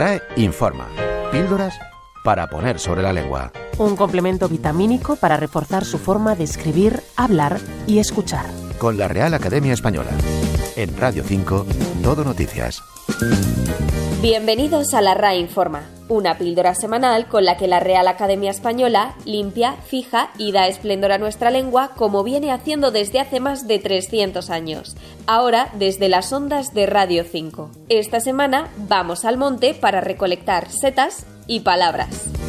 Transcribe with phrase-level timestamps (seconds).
[0.00, 0.88] RAE informa.
[1.30, 1.78] Píldoras
[2.24, 3.52] para poner sobre la lengua.
[3.76, 8.46] Un complemento vitamínico para reforzar su forma de escribir, hablar y escuchar.
[8.78, 10.12] Con la Real Academia Española.
[10.74, 11.66] En Radio 5,
[12.02, 12.82] Todo Noticias.
[14.22, 19.14] Bienvenidos a la RAE Informa, una píldora semanal con la que la Real Academia Española
[19.24, 23.78] limpia, fija y da esplendor a nuestra lengua como viene haciendo desde hace más de
[23.78, 24.94] 300 años,
[25.26, 27.70] ahora desde las ondas de Radio 5.
[27.88, 32.39] Esta semana vamos al monte para recolectar setas y palabras.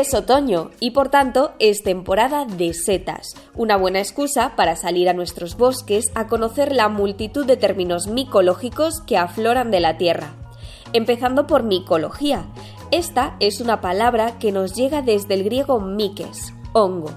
[0.00, 5.12] Es otoño y por tanto es temporada de setas, una buena excusa para salir a
[5.12, 10.36] nuestros bosques a conocer la multitud de términos micológicos que afloran de la tierra.
[10.94, 12.46] Empezando por micología.
[12.90, 17.10] Esta es una palabra que nos llega desde el griego mikes, hongo.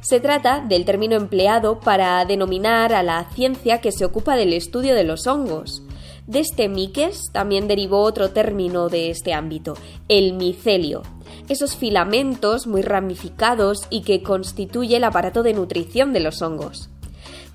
[0.00, 4.94] Se trata del término empleado para denominar a la ciencia que se ocupa del estudio
[4.94, 5.82] de los hongos.
[6.26, 9.74] De este miques también derivó otro término de este ámbito,
[10.08, 11.02] el micelio,
[11.50, 16.88] esos filamentos muy ramificados y que constituye el aparato de nutrición de los hongos.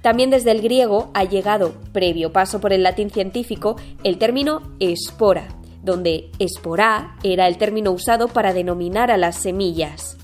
[0.02, 5.48] También desde el griego ha llegado, previo paso por el latín científico, el término espora,
[5.82, 10.18] donde esporá era el término usado para denominar a las semillas.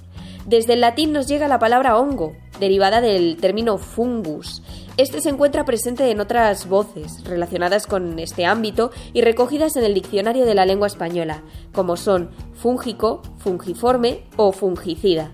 [0.45, 4.63] Desde el latín nos llega la palabra hongo, derivada del término fungus.
[4.95, 9.93] Este se encuentra presente en otras voces relacionadas con este ámbito y recogidas en el
[9.93, 15.31] diccionario de la lengua española, como son fúngico, fungiforme o fungicida.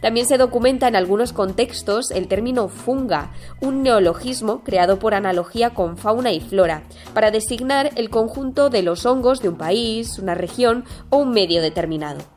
[0.00, 5.96] También se documenta en algunos contextos el término funga, un neologismo creado por analogía con
[5.96, 6.84] fauna y flora,
[7.14, 11.62] para designar el conjunto de los hongos de un país, una región o un medio
[11.62, 12.35] determinado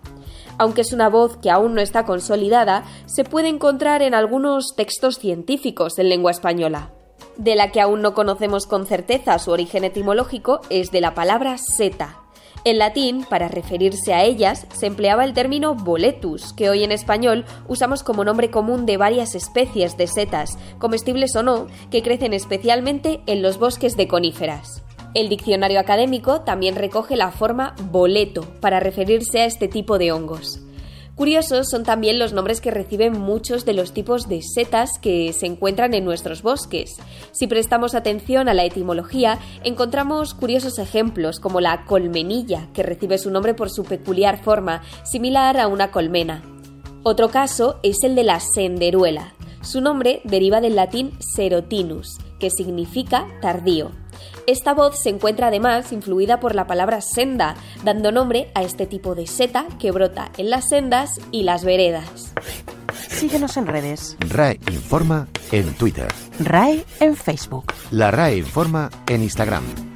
[0.59, 5.17] aunque es una voz que aún no está consolidada, se puede encontrar en algunos textos
[5.17, 6.91] científicos en lengua española.
[7.37, 11.57] De la que aún no conocemos con certeza su origen etimológico es de la palabra
[11.57, 12.17] seta.
[12.65, 17.45] En latín, para referirse a ellas, se empleaba el término boletus, que hoy en español
[17.69, 23.21] usamos como nombre común de varias especies de setas, comestibles o no, que crecen especialmente
[23.27, 24.83] en los bosques de coníferas.
[25.15, 30.59] El diccionario académico también recoge la forma boleto para referirse a este tipo de hongos.
[31.15, 35.47] Curiosos son también los nombres que reciben muchos de los tipos de setas que se
[35.47, 36.95] encuentran en nuestros bosques.
[37.33, 43.31] Si prestamos atención a la etimología, encontramos curiosos ejemplos como la colmenilla, que recibe su
[43.31, 46.41] nombre por su peculiar forma, similar a una colmena.
[47.03, 49.33] Otro caso es el de la senderuela.
[49.61, 53.91] Su nombre deriva del latín serotinus, que significa tardío.
[54.47, 59.15] Esta voz se encuentra además influida por la palabra senda, dando nombre a este tipo
[59.15, 62.33] de seta que brota en las sendas y las veredas.
[63.09, 64.15] Síguenos en redes.
[64.19, 66.07] RAE informa en Twitter.
[66.39, 67.73] RAE en Facebook.
[67.91, 69.88] La RAE informa en Instagram.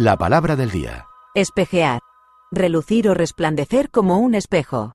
[0.00, 1.04] La palabra del día.
[1.34, 2.00] Espejear.
[2.50, 4.94] Relucir o resplandecer como un espejo.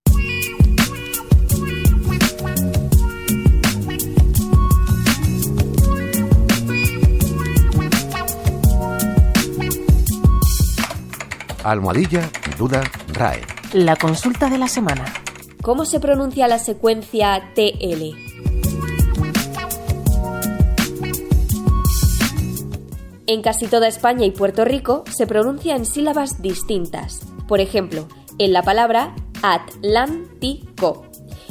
[11.64, 12.28] Almohadilla,
[12.58, 12.82] duda,
[13.14, 13.42] RAE.
[13.74, 15.06] La consulta de la semana.
[15.62, 18.25] ¿Cómo se pronuncia la secuencia TL?
[23.28, 27.22] En casi toda España y Puerto Rico se pronuncia en sílabas distintas.
[27.48, 31.08] Por ejemplo, en la palabra Atlántico.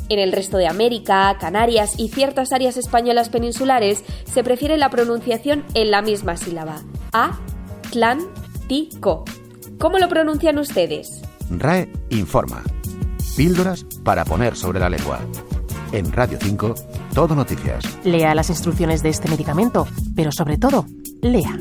[0.08, 5.64] En el resto de América, Canarias y ciertas áreas españolas peninsulares se prefiere la pronunciación
[5.74, 6.82] en la misma sílaba.
[7.90, 9.24] Atlántico.
[9.78, 11.22] ¿Cómo lo pronuncian ustedes?
[11.50, 12.62] RAE informa.
[13.36, 15.18] Píldoras para poner sobre la lengua.
[15.90, 16.74] En Radio 5,
[17.14, 17.84] Todo Noticias.
[18.04, 20.86] Lea las instrucciones de este medicamento, pero sobre todo,
[21.32, 21.58] 俩.